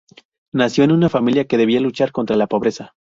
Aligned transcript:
Nació 0.51 0.83
en 0.85 0.93
una 0.93 1.09
familia 1.09 1.45
que 1.45 1.57
debía 1.59 1.79
luchar 1.79 2.11
contra 2.11 2.35
la 2.35 2.47
pobreza. 2.47 2.95